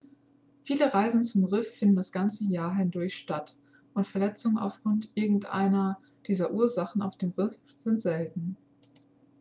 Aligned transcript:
viele 0.63 0.91
reisen 0.95 1.21
zum 1.21 1.43
riff 1.45 1.75
finden 1.77 1.95
das 1.95 2.11
ganze 2.11 2.43
jahr 2.45 2.73
hindurch 2.73 3.15
statt 3.15 3.55
und 3.93 4.07
verletzungen 4.07 4.57
aufgrund 4.57 5.11
irgendeiner 5.13 5.99
dieser 6.25 6.51
ursachen 6.53 7.03
auf 7.03 7.15
dem 7.17 7.33
riff 7.37 7.59
sind 7.77 8.01
selten.x 8.01 8.57